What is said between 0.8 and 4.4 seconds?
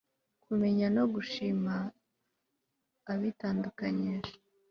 no gushimira abitandukanyije